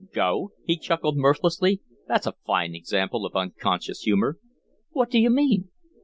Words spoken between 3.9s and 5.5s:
humor." "What do you